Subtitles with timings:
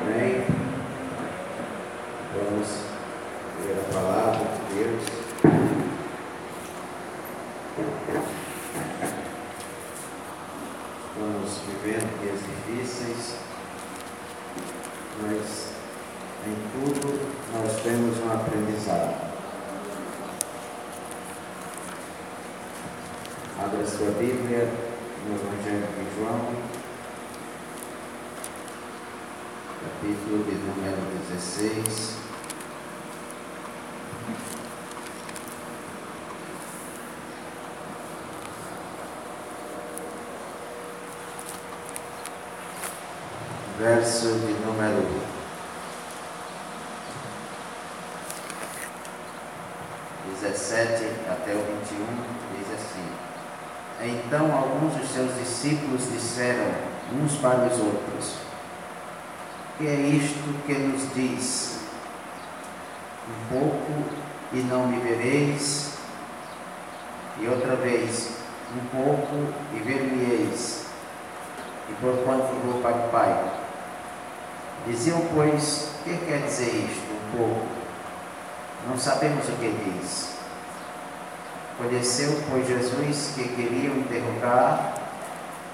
[0.00, 0.44] Amém.
[2.34, 2.68] Vamos
[3.64, 5.02] ler a palavra de Deus.
[11.10, 13.36] Estamos vivendo dias difíceis,
[15.22, 15.72] mas
[16.46, 17.08] em tudo
[17.52, 19.28] nós temos um aprendizado.
[23.60, 24.68] Abra sua Bíblia
[25.26, 26.77] no Evangelho de João,
[29.98, 30.96] capítulo de número
[31.28, 32.18] 16.
[43.78, 45.04] Verso de número
[50.40, 52.06] 17 até o 21
[52.56, 53.08] diz assim:
[54.00, 56.72] Então alguns dos seus discípulos disseram
[57.20, 58.47] uns para os outros:
[59.78, 61.78] que é isto que nos diz:
[63.28, 64.04] um pouco
[64.52, 65.92] e não me vereis,
[67.38, 68.32] e outra vez,
[68.74, 70.86] um pouco e ver-me-eis,
[71.88, 73.52] e por quanto vou para o Pai.
[74.86, 77.66] Diziam, pois, o que quer dizer isto, um pouco?
[78.88, 80.38] Não sabemos o que diz.
[81.76, 84.94] Conheceu, pois, Jesus que queriam interrogar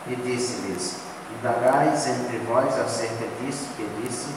[0.07, 1.04] e disse-lhes:
[1.39, 4.29] Indagais entre vós acerca disso que disse,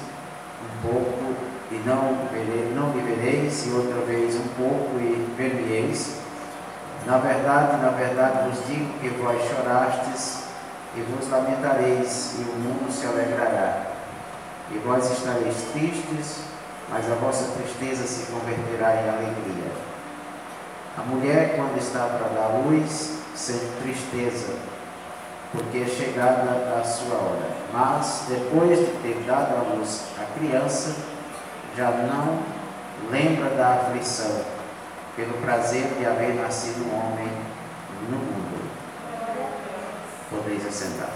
[0.64, 1.36] um pouco
[1.72, 2.14] e não,
[2.76, 6.18] não me vereis, e outra vez um pouco e ver-me-eis.
[7.06, 10.44] Na verdade, na verdade vos digo que vós chorastes
[10.96, 13.92] e vos lamentareis, e o mundo se alegrará.
[14.72, 16.42] E vós estareis tristes,
[16.90, 19.72] mas a vossa tristeza se converterá em alegria.
[20.98, 24.56] A mulher, quando está para dar luz, sente tristeza,
[25.52, 27.50] porque é chegada a sua hora.
[27.74, 30.96] Mas, depois de ter dado à luz a criança,
[31.76, 32.40] já não
[33.12, 34.42] lembra da aflição,
[35.16, 37.28] pelo prazer de haver nascido um homem
[38.10, 38.70] no mundo.
[40.30, 41.10] Podeis assentar.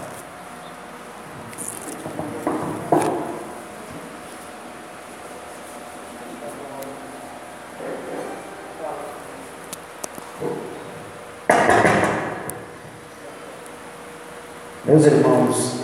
[14.92, 15.80] Meus irmãos,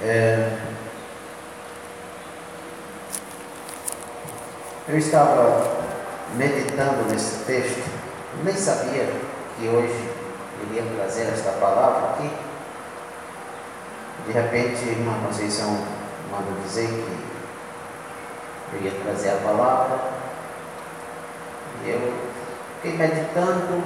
[0.00, 0.56] é,
[4.88, 5.84] eu estava
[6.36, 7.82] meditando nesse texto,
[8.44, 9.08] nem sabia
[9.58, 10.10] que hoje
[10.64, 12.30] iria trazer esta palavra aqui.
[14.28, 15.76] De repente, irmã Conceição
[16.30, 19.98] manda dizer que eu ia trazer a palavra,
[21.84, 22.14] e eu
[22.80, 23.82] fiquei meditando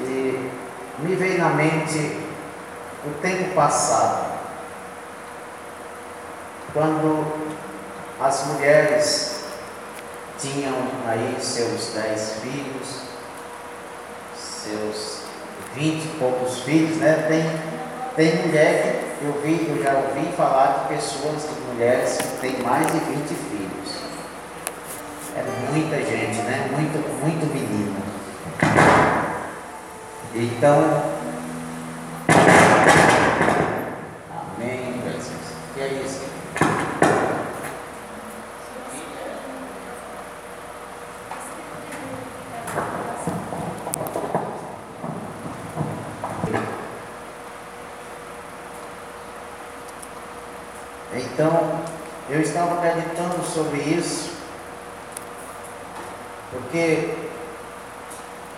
[0.00, 0.50] e
[1.02, 2.20] me veio na mente
[3.04, 4.30] o tempo passado,
[6.72, 7.24] quando
[8.20, 9.44] as mulheres
[10.38, 10.74] tinham
[11.06, 13.00] aí seus dez filhos,
[14.36, 15.22] seus
[15.74, 17.26] vinte e poucos filhos, né?
[17.28, 17.44] Tem,
[18.16, 22.62] tem mulher que eu vi, eu já ouvi falar de pessoas, de mulheres que têm
[22.62, 24.00] mais de 20 filhos.
[25.36, 26.68] É muita gente, né?
[26.72, 28.10] Muito, muito menino.
[30.32, 31.02] Então,
[34.56, 35.56] amém, Jesus.
[35.74, 36.20] Que é isso?
[51.12, 51.82] Então,
[52.28, 54.30] eu estava meditando sobre isso,
[56.52, 57.30] porque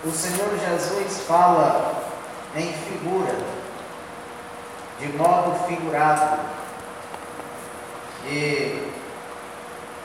[0.04, 1.94] o Senhor Jesus fala
[2.56, 3.36] em figura,
[4.98, 6.40] de modo figurado.
[8.26, 8.90] E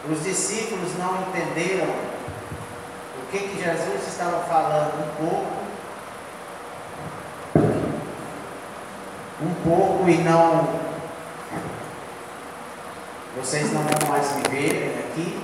[0.08, 5.58] os discípulos não entenderam o que, que Jesus estava falando um pouco,
[9.42, 10.88] um pouco e não.
[13.38, 15.40] Vocês não vão mais me verem aqui,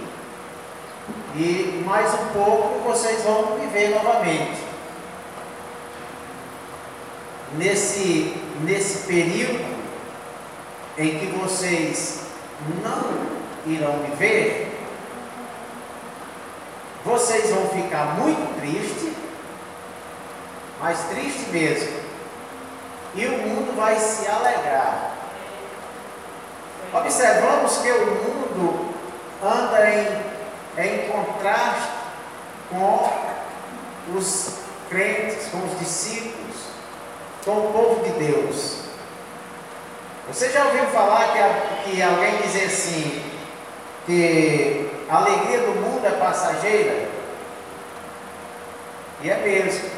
[1.35, 4.63] e mais um pouco vocês vão viver novamente.
[7.57, 9.63] Nesse, nesse período
[10.97, 12.21] em que vocês
[12.83, 14.79] não irão viver,
[17.05, 19.13] vocês vão ficar muito tristes,
[20.79, 22.02] mas triste mesmo,
[23.15, 25.11] e o mundo vai se alegrar.
[26.93, 28.93] Observamos que o mundo
[29.41, 30.33] anda em
[30.77, 31.89] em contraste
[32.69, 34.55] com os
[34.89, 36.55] crentes, com os discípulos,
[37.45, 38.83] com o povo de Deus.
[40.27, 43.23] Você já ouviu falar que, que alguém dizer assim,
[44.05, 47.09] que a alegria do mundo é passageira?
[49.21, 49.89] E é mesmo.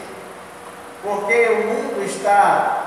[1.02, 2.85] Porque o mundo está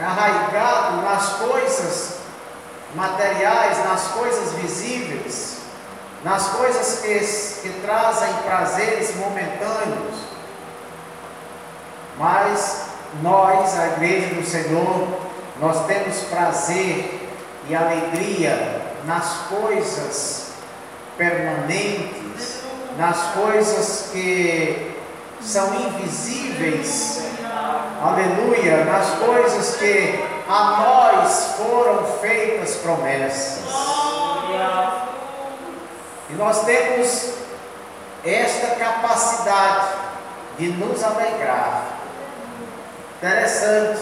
[0.00, 2.18] arraigado nas coisas
[2.94, 5.58] materiais, nas coisas visíveis,
[6.24, 7.18] nas coisas que,
[7.62, 10.16] que trazem prazeres momentâneos.
[12.18, 12.84] Mas
[13.22, 15.08] nós, a igreja do Senhor,
[15.60, 17.28] nós temos prazer
[17.68, 20.52] e alegria nas coisas
[21.16, 22.60] permanentes,
[22.98, 24.94] nas coisas que
[25.40, 27.22] são invisíveis,
[28.04, 33.64] aleluia, nas coisas que a nós foram feitas promessas.
[36.28, 37.30] E nós temos
[38.24, 39.88] esta capacidade
[40.58, 41.84] de nos alegrar.
[43.18, 44.00] Interessante.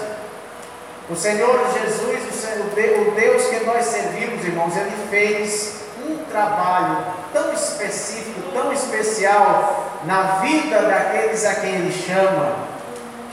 [1.08, 8.50] O Senhor Jesus, o Deus que nós servimos, irmãos, Ele fez um trabalho tão específico,
[8.52, 12.71] tão especial na vida daqueles a quem Ele chama,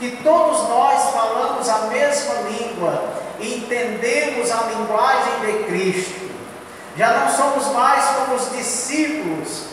[0.00, 3.04] que todos nós falamos a mesma língua
[3.38, 6.30] e entendemos a linguagem de Cristo.
[6.96, 9.64] Já não somos mais como os discípulos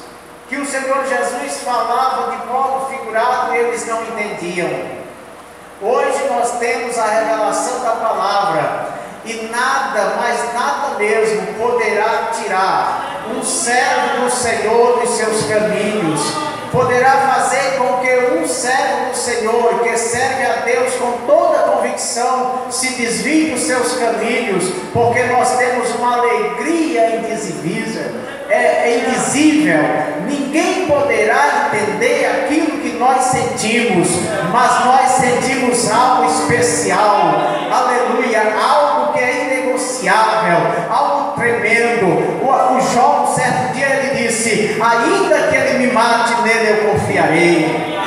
[0.50, 4.69] que o Senhor Jesus falava de modo figurado e eles não entendiam.
[5.81, 8.89] Hoje nós temos a revelação da palavra
[9.24, 16.19] e nada, mas nada mesmo poderá tirar um servo do Senhor dos seus caminhos.
[16.71, 22.63] Poderá fazer com que um servo do Senhor, que serve a Deus com toda convicção,
[22.69, 28.11] se desvie dos seus caminhos, porque nós temos uma alegria indizível,
[28.49, 29.79] é, é indizível.
[30.27, 34.09] Ninguém poderá entender aquilo que nós sentimos,
[34.51, 37.33] mas nós sentimos algo especial,
[37.71, 40.57] aleluia, algo que é inegociável,
[40.89, 42.05] algo tremendo.
[42.41, 43.26] O, o Jó,
[44.81, 47.97] Ainda que ele me mate, nele eu confiarei.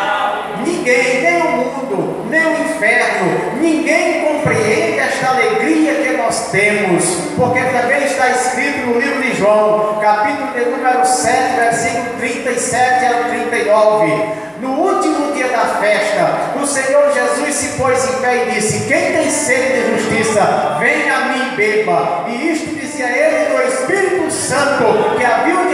[0.65, 7.05] Ninguém, nem o mundo, nem o inferno, ninguém compreende esta alegria que nós temos,
[7.37, 13.15] porque também está escrito no livro de João, capítulo de número 7, versículo 37 a
[13.31, 14.51] 39.
[14.61, 19.13] No último dia da festa, o Senhor Jesus se pôs em pé e disse: Quem
[19.13, 22.27] tem sede de justiça, venha a mim e beba.
[22.29, 25.70] E isto dizia ele do Espírito Santo, que haviam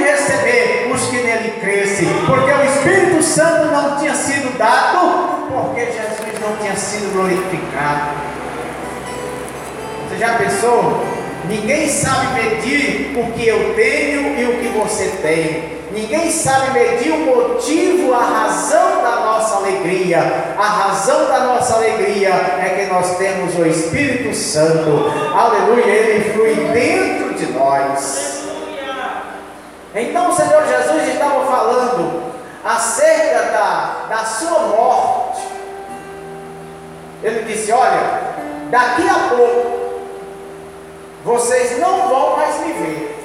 [2.26, 8.10] porque o Espírito Santo não tinha sido dado, porque Jesus não tinha sido glorificado.
[10.08, 11.04] Você já pensou?
[11.48, 15.76] Ninguém sabe medir o que eu tenho e o que você tem.
[15.92, 20.18] Ninguém sabe medir o motivo, a razão da nossa alegria.
[20.58, 25.10] A razão da nossa alegria é que nós temos o Espírito Santo.
[25.34, 28.35] Aleluia, ele flui dentro de nós.
[29.96, 32.32] Então o Senhor Jesus estava falando
[32.62, 35.42] acerca da, da sua morte.
[37.22, 38.34] Ele disse: Olha,
[38.70, 39.76] daqui a pouco
[41.24, 43.16] vocês não vão mais me ver.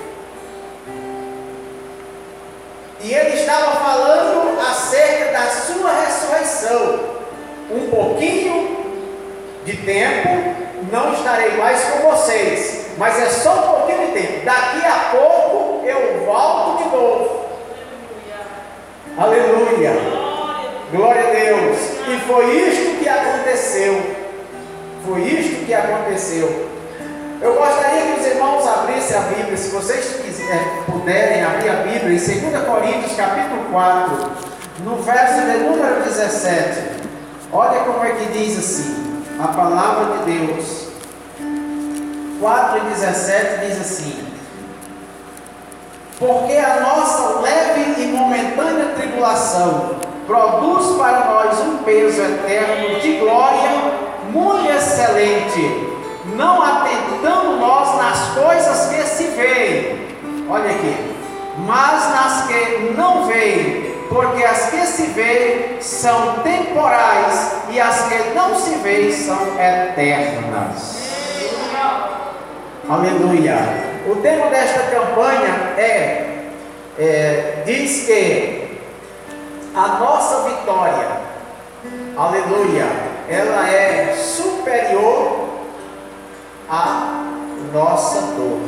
[3.01, 7.11] E ele estava falando acerca da sua ressurreição.
[7.69, 8.77] Um pouquinho
[9.65, 10.29] de tempo,
[10.91, 14.45] não estarei mais com vocês, mas é só um pouquinho de tempo.
[14.45, 17.45] Daqui a pouco eu volto de novo.
[19.21, 19.91] Aleluia.
[20.91, 21.77] Glória a Deus.
[22.07, 24.15] E foi isto que aconteceu.
[25.05, 26.71] Foi isto que aconteceu.
[27.39, 32.17] Eu gostaria que os irmãos abrissem a Bíblia, se vocês quiser, puderem abrir a Bíblia,
[32.17, 34.31] em 2 Coríntios capítulo 4,
[34.85, 36.79] no verso de número 17.
[37.53, 40.87] Olha como é que diz assim, a palavra de Deus.
[42.39, 44.30] 4 e 17 diz assim:
[46.21, 49.95] Porque a nossa leve e momentânea tribulação
[50.27, 53.71] produz para nós um peso eterno de glória
[54.29, 55.97] muito excelente.
[56.35, 60.09] Não atentando nós nas coisas que se veem,
[60.47, 60.95] olha aqui,
[61.65, 68.35] mas nas que não veem, porque as que se veem são temporais e as que
[68.35, 71.01] não se veem são eternas.
[72.89, 73.55] Aleluia.
[74.07, 76.49] O tema desta campanha é,
[76.97, 78.79] é diz que
[79.75, 81.21] a nossa vitória,
[82.17, 82.85] aleluia,
[83.29, 85.49] ela é superior
[86.67, 87.23] a
[87.71, 88.59] nossa dor.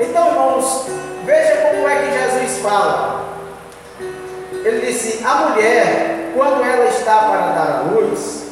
[0.00, 0.86] Então, irmãos,
[1.24, 3.26] veja como é que Jesus fala.
[4.64, 8.45] Ele disse: a mulher, quando ela está para dar a luz,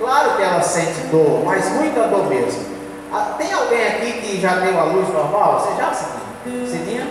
[0.00, 2.64] Claro que ela sente dor, mas muita dor mesmo.
[3.12, 5.60] Ah, tem alguém aqui que já deu a luz normal?
[5.60, 6.66] Você já, Cidinha?
[6.66, 7.08] Cidinha?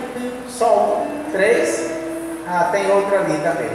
[0.48, 1.30] Só um?
[1.30, 1.88] Três?
[2.48, 3.70] Ah, tem outra ali também.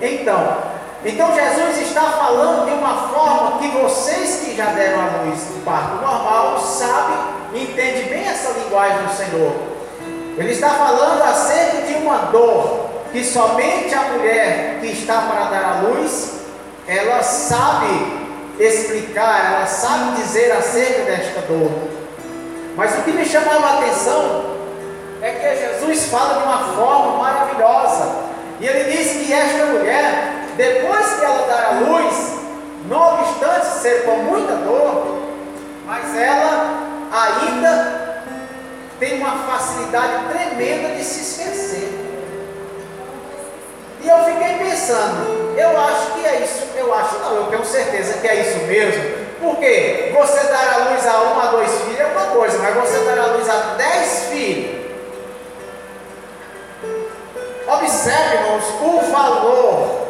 [0.00, 0.56] Então,
[1.04, 5.64] então Jesus está falando de uma forma que vocês que já deram a luz do
[5.64, 7.16] parto normal sabem,
[7.54, 9.52] entendem bem essa linguagem do Senhor.
[10.36, 15.64] Ele está falando acerca de uma dor que somente a mulher que está para dar
[15.64, 16.34] a luz,
[16.86, 18.27] ela sabe
[18.58, 21.70] explicar, ela sabe dizer acerca desta dor.
[22.76, 24.56] Mas o que me chamava a atenção
[25.20, 28.28] é que Jesus fala de uma forma maravilhosa.
[28.60, 32.38] E ele diz que esta mulher, depois que ela dar a luz,
[32.88, 35.18] não obstante ser com muita dor,
[35.86, 38.22] mas ela ainda
[38.98, 41.97] tem uma facilidade tremenda de se esquecer.
[44.00, 48.18] E eu fiquei pensando, eu acho que é isso, eu acho não, eu tenho certeza
[48.18, 49.28] que é isso mesmo.
[49.40, 52.98] Porque você dar a luz a um, a dois filhos é uma coisa, mas você
[53.04, 54.78] dar a luz a dez filhos.
[57.66, 60.08] Observe, irmãos, o valor,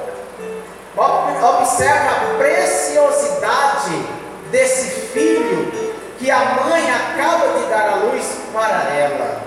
[0.96, 4.06] observe a preciosidade
[4.50, 5.72] desse filho
[6.18, 9.40] que a mãe acaba de dar a luz para ela.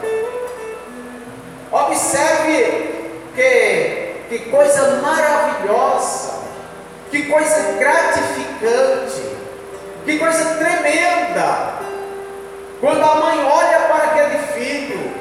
[1.71, 6.39] Observe que que coisa maravilhosa,
[7.09, 9.35] que coisa gratificante,
[10.05, 11.73] que coisa tremenda.
[12.79, 15.13] Quando a mãe olha para aquele filho,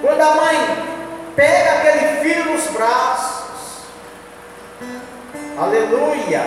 [0.00, 0.56] quando a mãe
[1.36, 3.82] pega aquele filho nos braços,
[5.58, 6.42] aleluia,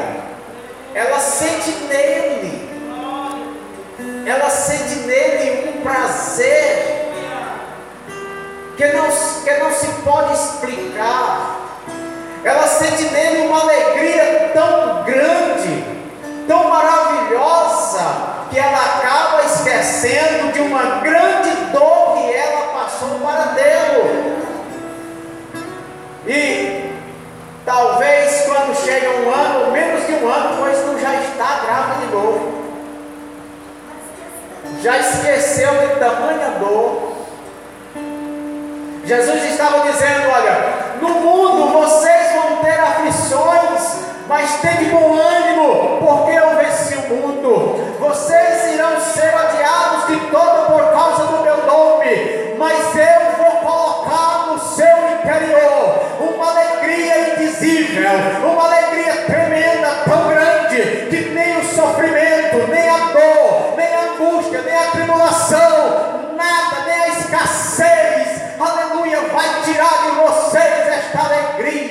[0.96, 2.70] ela sente nele,
[4.26, 7.12] ela sente nele um prazer
[8.78, 9.06] que não,
[9.44, 11.63] que não se pode explicar
[12.44, 15.84] ela sente nele uma alegria tão grande,
[16.48, 24.44] tão maravilhosa, que ela acaba esquecendo de uma grande dor que ela passou para Deus.
[26.28, 26.94] E
[27.66, 32.12] talvez quando chega um ano, menos de um ano, pois não já está grávida de
[32.12, 32.64] novo.
[34.82, 37.14] Já esqueceu de tamanha dor.
[39.06, 46.32] Jesus estava dizendo: Olha, no mundo vocês vão ter aflições, mas tenham bom ânimo, porque
[46.32, 47.98] eu venci o mundo.
[48.00, 54.48] Vocês irão ser odiados de todo por causa do meu nome, mas eu vou colocar
[54.48, 58.12] no seu interior uma alegria indizível,
[58.50, 58.83] uma alegria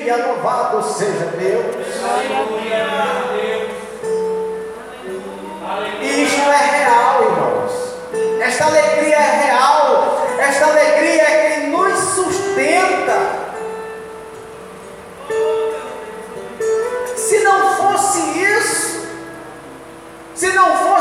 [0.02, 0.26] alegria.
[0.26, 1.76] Louvado seja Deus.
[6.00, 7.72] E isto é real, irmãos.
[8.40, 10.26] Esta alegria é real.
[10.38, 13.42] Esta alegria é que nos sustenta.
[17.16, 19.06] Se não fosse isso,
[20.34, 20.91] se não fosse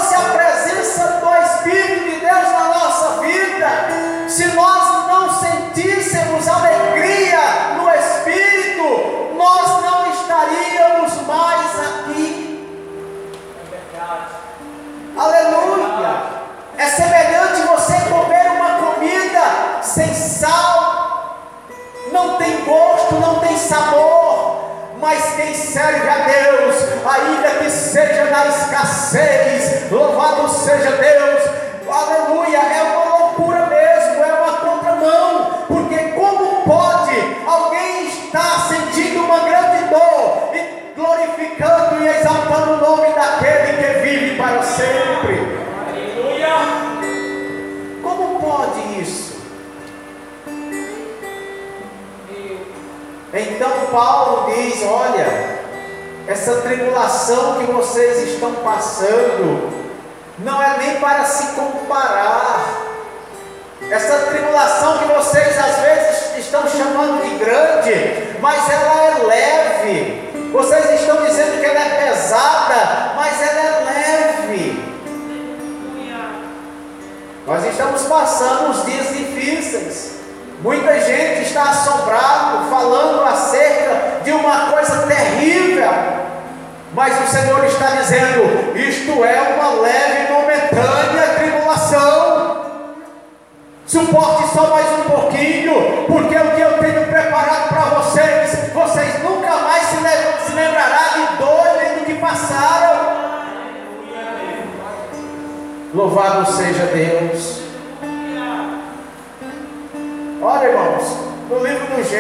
[23.20, 24.62] não tem sabor
[25.02, 31.42] mas quem serve a Deus, ainda que seja na escassez, louvado seja Deus,
[31.90, 37.16] aleluia, é uma loucura mesmo, é uma contramão, porque como pode
[37.48, 44.38] alguém estar sentindo uma grande dor e glorificando e exaltando o nome daquele que vive
[44.38, 45.11] para sempre?
[53.34, 55.60] Então Paulo diz: Olha,
[56.28, 59.72] essa tribulação que vocês estão passando
[60.40, 62.92] não é nem para se comparar.
[63.90, 70.52] Essa tribulação que vocês às vezes estão chamando de grande, mas ela é leve.
[70.52, 74.92] Vocês estão dizendo que ela é pesada, mas ela é leve.
[77.48, 80.21] Nós estamos passando uns dias difíceis.
[80.62, 85.90] Muita gente está assombrado, falando acerca de uma coisa terrível,
[86.94, 92.62] mas o Senhor está dizendo: isto é uma leve e momentânea tribulação.
[93.88, 99.56] Suporte só mais um pouquinho, porque o que eu tenho preparado para vocês, vocês nunca
[99.56, 103.02] mais se, lembrarão de dor nem do que passaram.
[105.92, 107.61] Louvado seja Deus.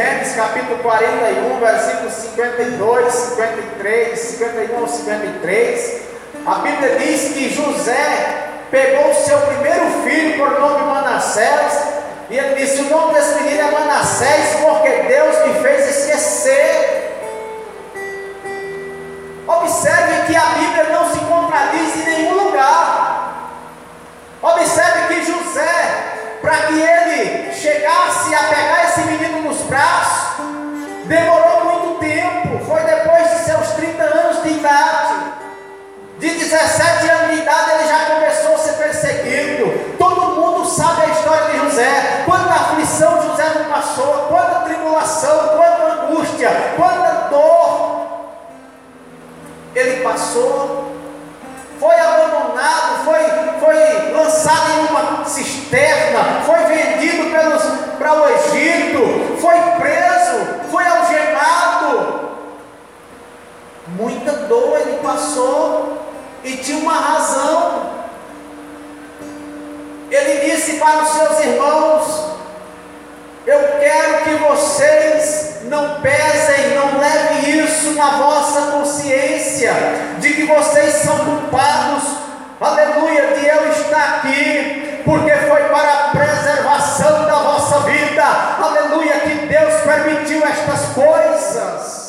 [0.01, 6.01] Gênesis, capítulo 41, versículos 52, 53, 51 ao 53,
[6.43, 11.83] a Bíblia diz que José pegou o seu primeiro filho por nome Manassés,
[12.31, 17.11] e ele disse: O nome desse menino é Manassés, porque Deus me fez esquecer.
[19.45, 23.51] Observe que a Bíblia não se contradiz em nenhum lugar.
[24.41, 28.80] Observe que José para que ele chegasse a pegar
[36.51, 39.95] 17 anos de idade ele já começou a ser perseguido.
[39.97, 42.23] Todo mundo sabe a história de José.
[42.25, 48.01] Quanta aflição José não passou, quanta tribulação, quanta angústia, quanta dor
[49.73, 50.91] ele passou
[51.79, 53.19] foi abandonado, foi,
[53.59, 57.31] foi lançado em uma cisterna, foi vendido
[57.97, 62.29] para o Egito, foi preso, foi algemado.
[63.87, 65.80] Muita dor ele passou
[66.43, 68.01] e tinha uma razão.
[70.09, 72.31] Ele disse para os seus irmãos:
[73.45, 79.73] Eu quero que vocês não pesem, não levem isso na vossa consciência,
[80.19, 82.03] de que vocês são culpados,
[82.59, 88.23] aleluia, de eu estar aqui, porque foi para a preservação da vossa vida,
[88.59, 92.01] aleluia, que Deus permitiu estas coisas.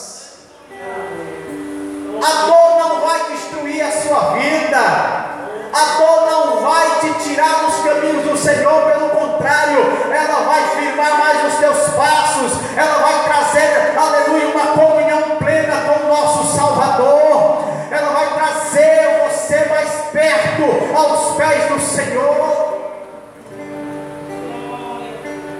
[2.25, 3.32] A dor não vai
[3.83, 4.79] a sua vida,
[5.73, 9.79] a dor não vai te tirar dos caminhos do Senhor, pelo contrário,
[10.13, 16.05] ela vai firmar mais os teus passos, ela vai trazer, aleluia, uma comunhão plena com
[16.05, 22.73] o nosso Salvador, ela vai trazer você mais perto aos pés do Senhor.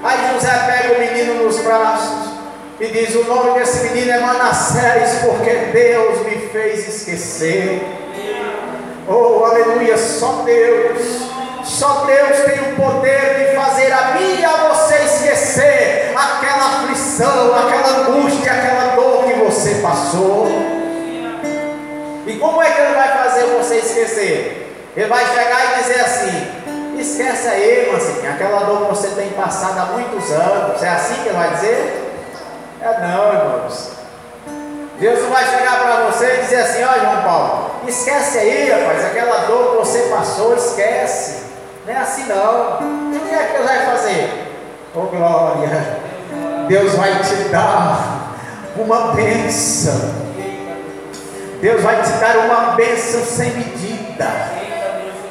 [0.05, 2.33] Aí José pega o menino nos braços
[2.81, 8.02] e diz: O nome desse menino é Manassés, porque Deus me fez esquecer.
[9.09, 11.23] Oh, aleluia, só Deus,
[11.65, 17.55] só Deus tem o poder de fazer a mim e a você esquecer aquela aflição,
[17.57, 20.47] aquela angústia, aquela dor que você passou.
[22.27, 24.77] E como é que Ele vai fazer você esquecer?
[24.97, 29.79] Ele vai chegar e dizer assim: esquece aí, irmãzinha, aquela dor que você tem passado
[29.79, 30.83] há muitos anos.
[30.83, 32.13] É assim que Ele vai dizer?
[32.81, 33.91] É não, irmãos.
[34.99, 39.05] Deus não vai chegar para você e dizer assim, ó João Paulo, esquece aí, rapaz,
[39.05, 41.43] aquela dor que você passou, esquece.
[41.87, 42.79] Não é assim não.
[43.15, 44.53] O que é que Deus vai fazer?
[44.95, 46.03] Oh glória!
[46.69, 48.37] Deus vai te dar
[48.77, 50.23] uma bênção.
[51.61, 54.27] Deus vai te dar uma bênção sem medida,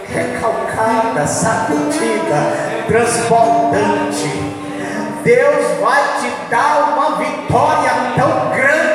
[0.07, 2.53] recalcada, sacudida,
[2.87, 4.29] transbordante.
[5.23, 8.90] Deus vai te dar uma vitória tão grande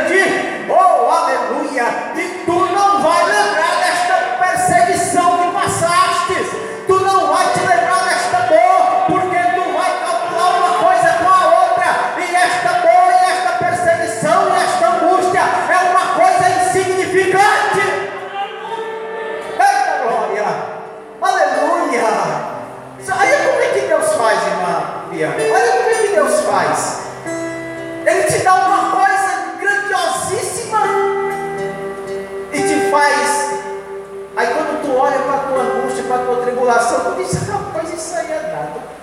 [36.66, 38.96] tribulação, tu diz, rapaz, isso aí é nada.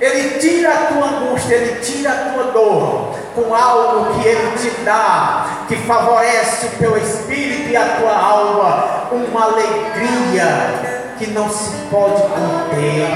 [0.00, 4.70] Ele tira a tua angústia, ele tira a tua dor com algo que ele te
[4.84, 11.72] dá, que favorece o teu espírito e a tua alma, uma alegria que não se
[11.90, 13.08] pode conter.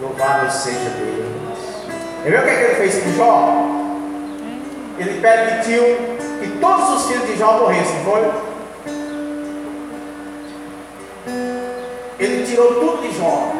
[0.00, 1.58] Louvado seja Deus.
[2.24, 3.66] E viu o que, é que ele fez com Jó?
[4.98, 5.82] Ele permitiu
[6.40, 8.49] que todos os filhos de Jó morressem, foi?
[12.20, 13.52] Ele tirou tudo de Jó.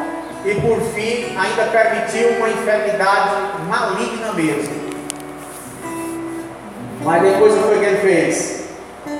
[0.45, 3.37] E por fim ainda permitiu uma enfermidade
[3.69, 4.75] maligna mesmo.
[7.03, 8.65] Mas depois o que ele fez?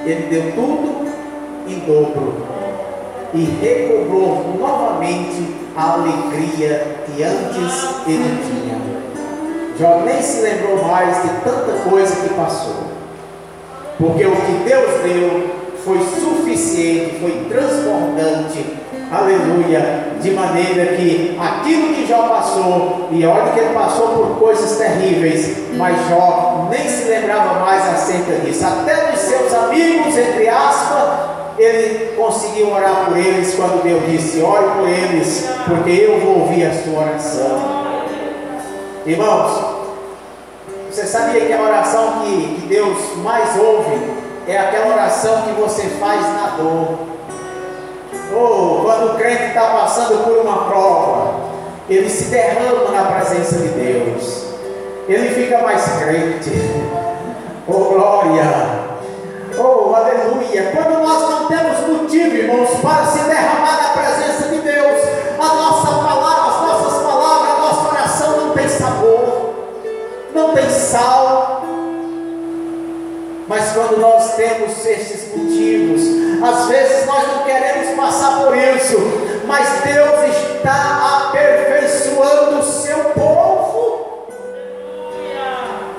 [0.05, 1.11] Ele deu tudo
[1.67, 2.47] em dobro
[3.33, 8.81] e recobrou novamente a alegria que antes ele tinha.
[9.79, 12.85] Jó nem se lembrou mais de tanta coisa que passou.
[13.97, 15.51] Porque o que Deus deu
[15.85, 18.80] foi suficiente, foi transbordante,
[19.11, 24.79] aleluia, de maneira que aquilo que Jó passou, e olha que ele passou por coisas
[24.79, 31.31] terríveis, mas Jó nem se lembrava mais acerca disso, até dos seus amigos, entre aspas,
[31.59, 36.65] ele conseguiu orar por eles quando Deus disse: Ore por eles, porque eu vou ouvir
[36.65, 37.81] a sua oração.
[39.05, 39.81] Irmãos,
[40.91, 43.99] você sabia que a oração que, que Deus mais ouve
[44.49, 46.99] é aquela oração que você faz na dor?
[48.35, 51.35] Oh, quando o crente está passando por uma prova,
[51.89, 54.47] ele se derrama na presença de Deus,
[55.09, 56.51] ele fica mais crente.
[57.69, 58.91] Oh glória!
[59.57, 60.73] Oh, aleluia!
[60.75, 65.01] Quando nós não temos motivo, irmãos, para se derramar na presença de Deus,
[65.39, 69.55] a nossa palavra, as nossas palavras, a nossa oração não tem sabor,
[70.35, 71.40] não tem sal.
[73.51, 76.03] Mas quando nós temos esses motivos,
[76.41, 78.97] às vezes nós não queremos passar por isso,
[79.45, 84.29] mas Deus está aperfeiçoando o seu povo.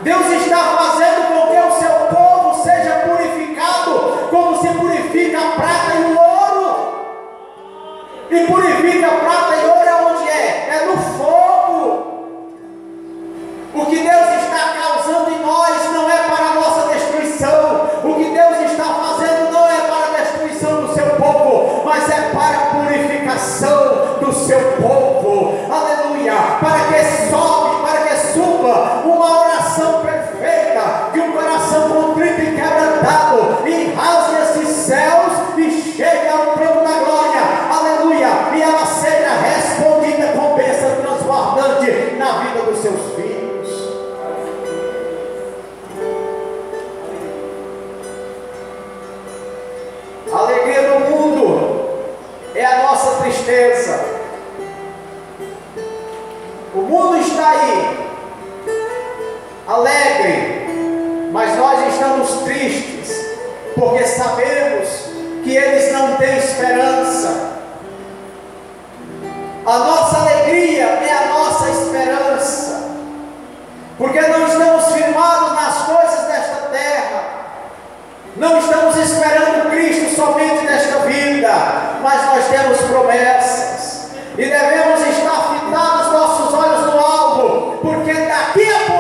[0.02, 5.94] Deus está fazendo com que o seu povo seja purificado, como se purifica a prata
[5.98, 6.70] e o ouro.
[8.32, 10.70] E purifica a prata e ouro é onde é?
[10.70, 11.88] É no fogo.
[13.76, 14.41] O que Deus está
[78.38, 84.12] não estamos esperando Cristo somente nesta vida, mas nós temos promessas.
[84.38, 88.91] E devemos estar fitados nossos olhos no alvo, porque daqui a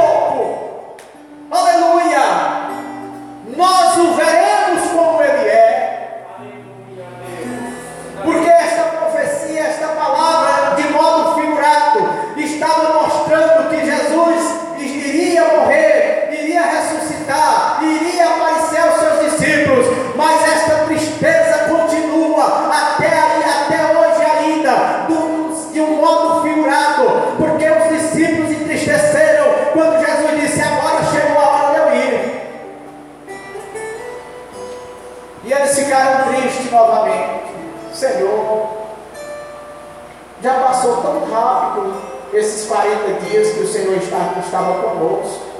[44.41, 45.51] estava, conosco.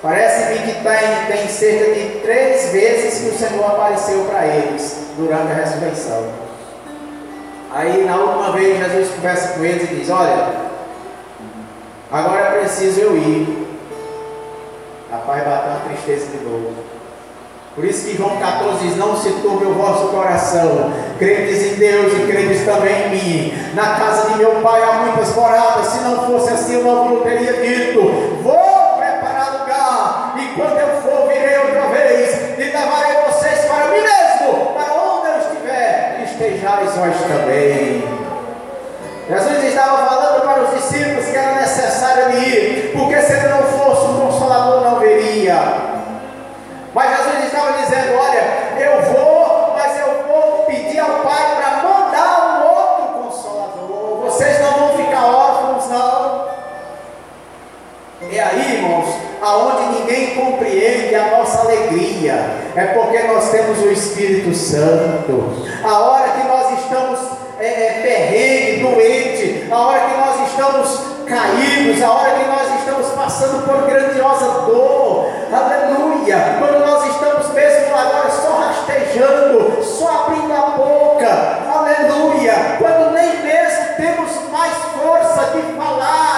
[0.00, 5.50] Parece-me que tem, tem cerca de três vezes que o Senhor apareceu para eles durante
[5.50, 6.24] a ressurreição.
[7.72, 10.52] Aí na última vez Jesus conversa com eles e diz: Olha,
[12.10, 13.66] agora é preciso eu ir.
[15.10, 16.74] Rapaz, bateu uma tristeza de novo.
[17.78, 20.92] Por isso que João 14 diz: Não se turbe o vosso coração.
[21.16, 23.72] Credes em Deus e credes também em mim.
[23.72, 25.86] Na casa de meu pai há muitas moradas.
[25.86, 28.00] Se não fosse assim, eu não teria dito:
[28.42, 30.34] Vou preparar lugar.
[30.38, 32.58] E quando eu for, virei outra vez.
[32.58, 34.72] E levarei vocês para mim mesmo.
[34.72, 38.02] Para onde eu estiver, estejais vós também.
[39.30, 44.04] Jesus estava falando para os discípulos que era necessário ir, porque se ele não fosse,
[44.06, 45.98] o consolador não viria.
[46.94, 48.42] Mas Jesus estava dizendo: Olha,
[48.78, 54.20] eu vou, mas eu vou pedir ao Pai para mandar um outro consolador.
[54.24, 56.48] Vocês não vão ficar órfãos, não.
[58.30, 59.08] E aí, irmãos,
[59.42, 62.34] aonde ninguém compreende a nossa alegria,
[62.76, 65.66] é porque nós temos o Espírito Santo.
[65.82, 67.18] A hora que nós estamos
[67.58, 73.08] é, é, perrengue, doente, a hora que nós estamos caídos, a hora que nós estamos
[73.12, 80.70] passando por grandiosa dor, aleluia, quando nós estamos mesmo agora só rastejando, só abrindo a
[80.70, 81.28] boca,
[81.70, 86.37] aleluia, quando nem mesmo temos mais força de falar,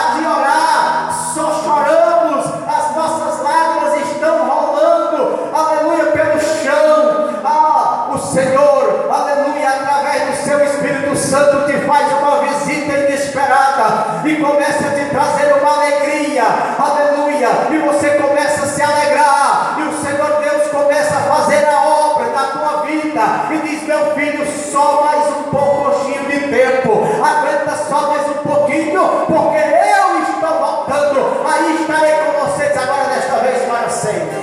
[23.55, 29.01] e diz: Meu filho, só mais um pouquinho de tempo, aguenta só mais um pouquinho,
[29.27, 31.47] porque eu estou voltando.
[31.47, 34.41] Aí estarei com vocês agora, desta vez para sempre.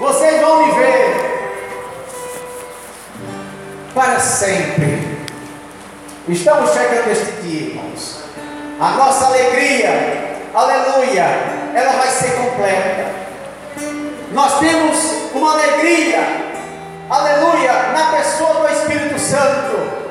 [0.00, 1.28] Vocês vão me ver
[3.94, 5.18] para sempre.
[6.28, 8.24] Estamos chegando este dia, irmãos.
[8.80, 11.24] A nossa alegria, aleluia,
[11.74, 13.27] ela vai ser completa.
[14.32, 14.98] Nós temos
[15.34, 16.20] uma alegria,
[17.08, 20.08] aleluia, na pessoa do Espírito Santo.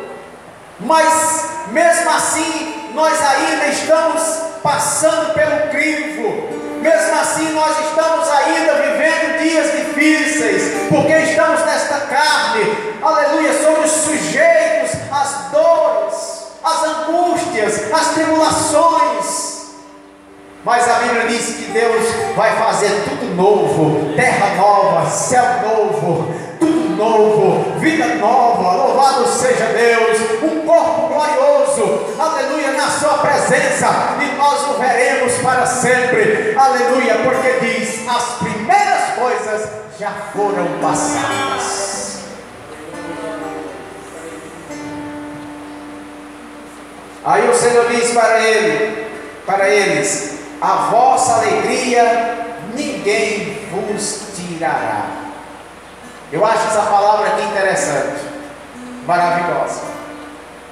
[0.79, 4.21] Mas mesmo assim, nós ainda estamos
[4.63, 6.57] passando pelo crivo.
[6.81, 14.91] Mesmo assim, nós estamos ainda vivendo dias difíceis, porque estamos nesta carne, aleluia, somos sujeitos
[15.11, 19.56] às dores, às angústias, às tribulações.
[20.63, 26.95] Mas a Bíblia diz que Deus vai fazer tudo novo, terra nova, céu novo, tudo
[26.95, 28.71] novo, vida nova.
[28.71, 33.87] Louvado seja Deus, um corpo glorioso, aleluia, na Sua presença,
[34.21, 41.87] e nós o veremos para sempre, aleluia, porque diz: as primeiras coisas já foram passadas.
[47.23, 49.07] Aí o Senhor diz para ele,
[49.45, 55.05] para eles: a vossa alegria ninguém vos tirará.
[56.31, 58.21] Eu acho essa palavra aqui interessante,
[59.05, 59.81] maravilhosa.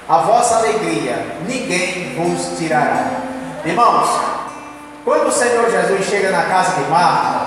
[0.08, 3.10] A vossa alegria ninguém vos tirará.
[3.64, 4.08] Irmãos,
[5.04, 7.46] quando o Senhor Jesus chega na casa de Marta,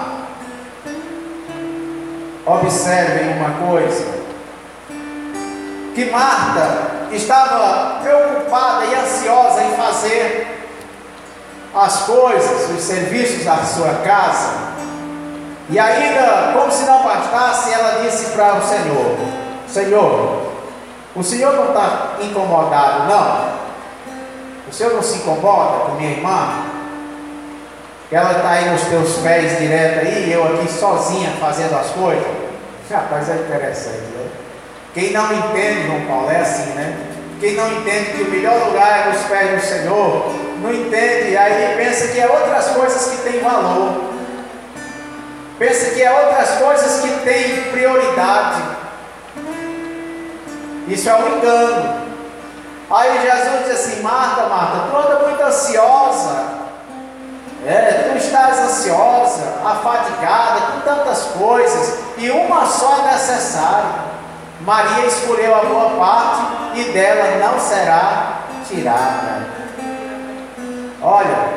[2.45, 4.05] observem uma coisa:
[5.93, 10.58] que Marta estava preocupada e ansiosa em fazer
[11.73, 14.69] as coisas, os serviços da sua casa.
[15.69, 19.17] E ainda, como se não bastasse, ela disse para o Senhor:
[19.67, 20.41] Senhor,
[21.15, 23.59] o Senhor não está incomodado, não?
[24.67, 26.65] O Senhor não se incomoda com minha irmã?
[28.11, 32.25] Ela está aí nos teus pés direto aí, eu aqui sozinha fazendo as coisas?
[32.89, 34.27] Rapaz, é interessante, né?
[34.95, 36.97] Quem não entende, João Paulo, é assim, né?
[37.39, 41.75] Quem não entende que o melhor lugar é nos pés do Senhor, não entende, aí
[41.77, 44.03] pensa que é outras coisas que têm valor,
[45.57, 48.61] pensa que é outras coisas que têm prioridade.
[50.87, 51.99] Isso é um engano.
[52.89, 56.59] Aí Jesus diz assim: Marta, Marta, tu anda muito ansiosa.
[57.65, 64.09] É, tu estás ansiosa, afadigada com tantas coisas, e uma só é necessária.
[64.61, 69.58] Maria escolheu a boa parte e dela não será tirada.
[71.01, 71.49] Olha,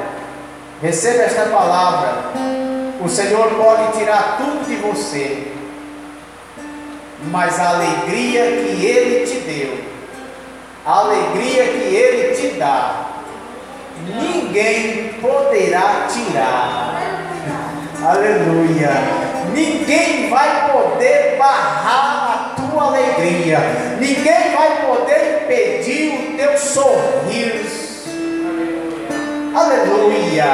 [0.81, 2.33] receba esta palavra.
[3.05, 5.49] O Senhor pode tirar tudo de você,
[7.25, 9.79] mas a alegria que Ele te deu,
[10.87, 13.07] a alegria que Ele te dá,
[14.07, 17.03] ninguém poderá tirar.
[18.05, 18.91] Aleluia.
[19.53, 23.59] Ninguém vai poder barrar a tua alegria.
[23.99, 27.82] Ninguém vai poder impedir o teu sorriso.
[29.55, 30.47] Aleluia!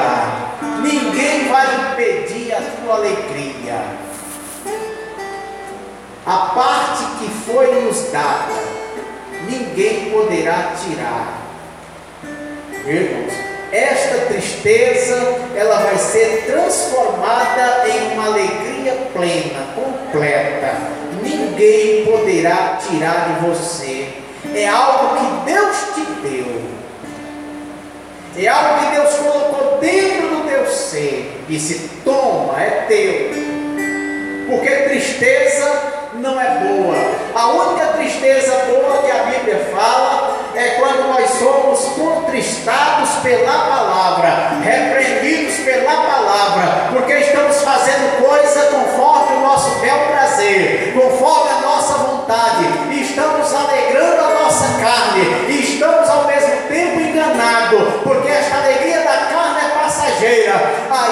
[0.83, 3.81] Ninguém vai impedir a tua alegria.
[6.27, 8.55] A parte que foi nos dada,
[9.49, 11.39] ninguém poderá tirar.
[12.85, 13.33] Irmãos,
[13.71, 15.15] esta tristeza,
[15.55, 20.75] ela vai ser transformada em uma alegria plena, completa.
[21.23, 24.09] Ninguém poderá tirar de você.
[24.53, 26.78] É algo que Deus te deu.
[28.41, 31.45] É algo que Deus colocou dentro do teu ser.
[31.49, 33.49] Disse: toma, é teu.
[34.49, 36.97] Porque tristeza não é boa.
[37.35, 44.59] A única tristeza boa que a Bíblia fala é quando nós somos contristados pela palavra,
[44.63, 51.95] repreendidos pela palavra, porque estamos fazendo coisa conforme o nosso bel prazer, conforme a nossa
[51.95, 55.47] vontade, e estamos alegrando a nossa carne,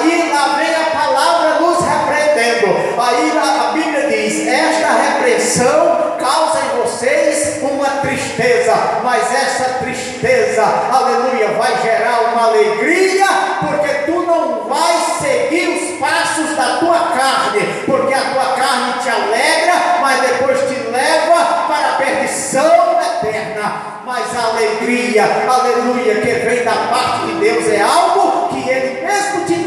[0.07, 2.67] Aí vem a palavra nos repreendendo.
[2.97, 11.49] Aí a Bíblia diz: esta repreensão causa em vocês uma tristeza, mas essa tristeza, aleluia,
[11.57, 13.25] vai gerar uma alegria,
[13.59, 19.09] porque tu não vais seguir os passos da tua carne, porque a tua carne te
[19.09, 23.97] alegra, mas depois te leva para a perdição eterna.
[24.05, 28.36] Mas a alegria, aleluia, que vem da parte de Deus é algo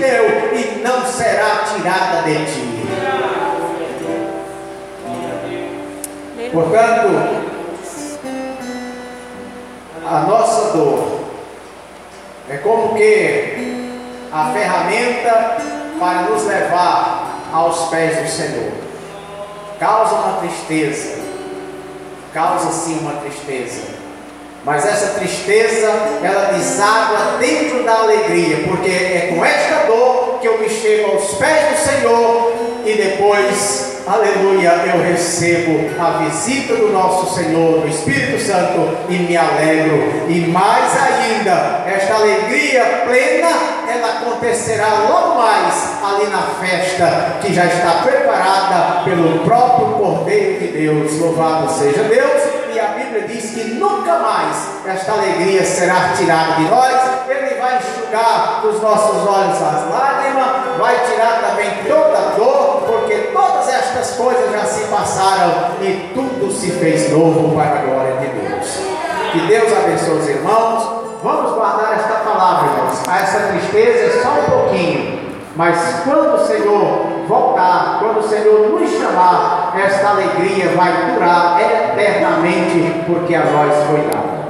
[0.00, 2.80] mesmo te deu e não será tirada de ti.
[6.52, 7.50] Portanto,
[10.04, 11.20] a nossa dor
[12.48, 13.86] é como que
[14.32, 15.58] a ferramenta
[16.00, 18.72] para nos levar aos pés do Senhor.
[19.78, 21.20] Causa uma tristeza,
[22.32, 23.99] causa sim uma tristeza.
[24.64, 25.90] Mas essa tristeza,
[26.22, 31.34] ela deságua dentro da alegria, porque é com esta dor que eu me chego aos
[31.34, 32.52] pés do Senhor
[32.84, 39.36] e depois aleluia, eu recebo a visita do nosso Senhor, do Espírito Santo, e me
[39.36, 40.26] alegro.
[40.28, 43.48] E mais ainda, esta alegria plena,
[43.88, 50.66] ela acontecerá logo mais ali na festa que já está preparada pelo próprio Cordeiro de
[50.68, 51.18] Deus.
[51.18, 52.49] Louvado seja Deus!
[53.10, 56.94] Bíblia diz que nunca mais esta alegria será tirada de nós.
[57.28, 63.14] Ele vai enxugar dos nossos olhos as lágrimas, vai tirar também toda a dor, porque
[63.32, 68.26] todas estas coisas já se passaram e tudo se fez novo para a glória de
[68.26, 68.78] Deus.
[69.32, 71.00] Que Deus abençoe os irmãos.
[71.22, 73.02] Vamos guardar esta palavra, irmãos.
[73.08, 75.20] Essa tristeza é só um pouquinho.
[75.56, 83.04] Mas quando o Senhor voltar, quando o Senhor nos chamar, esta alegria vai durar eternamente,
[83.06, 84.40] porque a nós foi dada.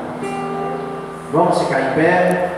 [1.30, 2.50] Vamos ficar em pé.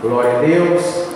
[0.00, 1.08] Glória a Deus.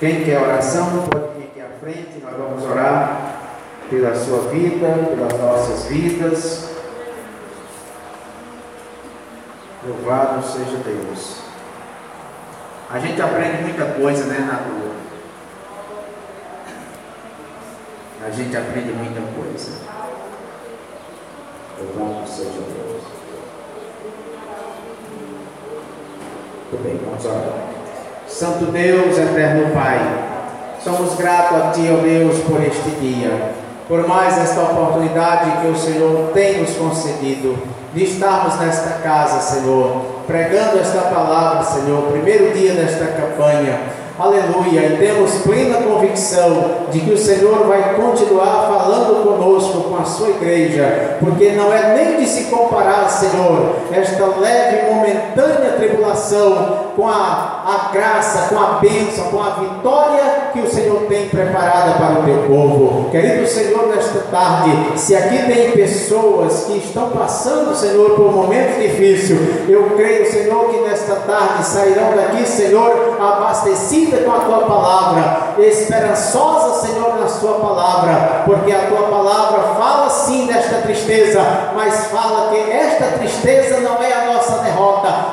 [0.00, 3.36] Quem quer oração pode vir aqui à frente, nós vamos orar
[3.88, 6.70] pela sua vida, pelas nossas vidas.
[9.86, 11.40] Louvado seja Deus.
[12.90, 15.07] A gente aprende muita coisa, né, na rua.
[18.26, 19.70] A gente aprende muita coisa.
[21.78, 23.02] Louvado seja Deus.
[26.70, 27.68] Muito bem, vamos orar.
[28.26, 30.00] Santo Deus, eterno Pai,
[30.82, 33.52] somos gratos a Ti, ó Deus, por este dia,
[33.86, 37.56] por mais esta oportunidade que o Senhor tem nos concedido
[37.94, 44.07] de estarmos nesta casa, Senhor, pregando esta palavra, Senhor, primeiro dia desta campanha.
[44.18, 50.04] Aleluia, e temos plena convicção de que o Senhor vai continuar falando conosco, com a
[50.04, 56.88] sua igreja, porque não é nem de se comparar, Senhor, esta leve e momentânea tribulação
[56.96, 61.98] com a, a graça, com a bênção, com a vitória que o Senhor tem preparada
[61.98, 63.10] para o teu povo.
[63.10, 68.80] Querido Senhor, nesta tarde, se aqui tem pessoas que estão passando, Senhor, por um momento
[68.80, 69.36] difícil,
[69.68, 76.86] eu creio, Senhor, que nesta tarde sairão daqui, Senhor, abastecidos com a tua palavra, esperançosa,
[76.86, 81.40] Senhor, na sua palavra, porque a tua palavra fala sim desta tristeza,
[81.74, 84.17] mas fala que esta tristeza não é a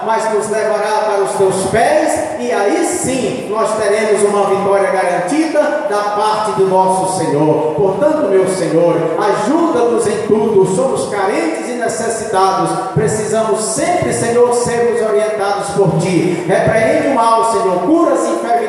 [0.05, 5.85] mas nos levará para os teus pés, e aí sim nós teremos uma vitória garantida
[5.89, 7.73] da parte do nosso Senhor.
[7.75, 15.69] Portanto, meu Senhor, ajuda-nos em tudo, somos carentes e necessitados, precisamos sempre, Senhor, sermos orientados
[15.71, 16.45] por Ti.
[16.47, 18.64] Repreende o mal, Senhor, cura as enfermidades,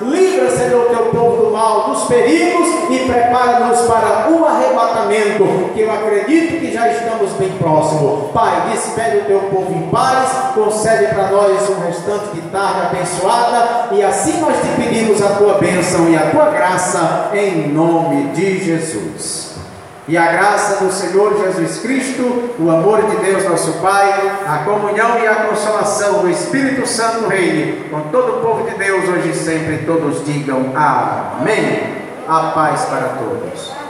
[0.00, 5.92] livra, Senhor, teu povo do mal, dos perigos e prepara-nos para o arrebatamento, que eu
[5.92, 8.30] acredito que já estamos bem próximo.
[8.32, 13.88] Pai, despede o teu povo em paz, concede para nós um restante de tarde abençoada
[13.92, 18.64] e assim nós te pedimos a tua bênção e a tua graça em nome de
[18.64, 19.53] Jesus.
[20.06, 25.18] E a graça do Senhor Jesus Cristo, o amor de Deus nosso Pai, a comunhão
[25.18, 29.34] e a consolação do Espírito Santo reine com todo o povo de Deus hoje e
[29.34, 29.78] sempre.
[29.86, 32.04] Todos digam amém.
[32.28, 33.83] A paz para todos.